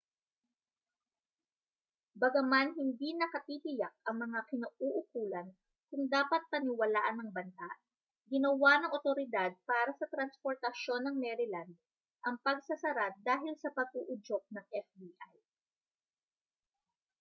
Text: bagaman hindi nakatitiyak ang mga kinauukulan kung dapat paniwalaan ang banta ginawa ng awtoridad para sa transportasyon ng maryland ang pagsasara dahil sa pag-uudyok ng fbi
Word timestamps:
bagaman 2.21 2.69
hindi 2.79 3.09
nakatitiyak 3.13 3.93
ang 4.09 4.17
mga 4.25 4.39
kinauukulan 4.49 5.47
kung 5.93 6.03
dapat 6.15 6.41
paniwalaan 6.51 7.17
ang 7.21 7.29
banta 7.37 7.69
ginawa 8.31 8.73
ng 8.81 8.91
awtoridad 8.97 9.51
para 9.69 9.91
sa 9.99 10.05
transportasyon 10.13 11.01
ng 11.05 11.15
maryland 11.23 11.71
ang 12.25 12.35
pagsasara 12.45 13.07
dahil 13.29 13.53
sa 13.63 13.69
pag-uudyok 13.77 14.43
ng 14.53 14.65
fbi 14.85 15.09